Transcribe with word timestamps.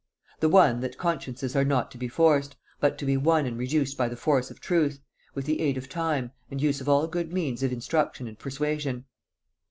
The 0.39 0.49
one, 0.49 0.79
that 0.79 0.97
consciences 0.97 1.55
are 1.55 1.63
not 1.63 1.91
to 1.91 1.97
be 1.99 2.07
forced, 2.07 2.55
but 2.79 2.97
to 2.97 3.05
be 3.05 3.17
won 3.17 3.45
and 3.45 3.55
reduced 3.55 3.97
by 3.99 4.09
the 4.09 4.15
force 4.15 4.49
of 4.49 4.59
truth, 4.59 4.99
with 5.35 5.45
the 5.45 5.61
aid 5.61 5.77
of 5.77 5.89
time, 5.89 6.31
and 6.49 6.59
use 6.59 6.81
of 6.81 6.89
all 6.89 7.05
good 7.05 7.31
means 7.31 7.61
of 7.61 7.71
instruction 7.71 8.27
and 8.27 8.39
persuasion. 8.39 9.05